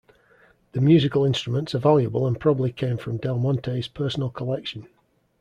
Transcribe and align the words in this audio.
The 0.71 0.81
musical 0.81 1.25
instruments 1.25 1.75
are 1.75 1.77
valuable 1.77 2.25
and 2.25 2.39
probably 2.39 2.71
came 2.71 2.97
from 2.97 3.17
Del 3.17 3.37
Monte's 3.37 3.87
personal 3.87 4.31
collection. 4.31 4.87